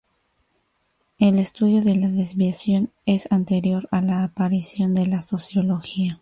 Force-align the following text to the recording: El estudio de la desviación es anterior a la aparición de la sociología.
El 1.19 1.37
estudio 1.37 1.83
de 1.83 1.93
la 1.95 2.07
desviación 2.07 2.91
es 3.05 3.31
anterior 3.31 3.87
a 3.91 4.01
la 4.01 4.23
aparición 4.23 4.95
de 4.95 5.05
la 5.05 5.21
sociología. 5.21 6.19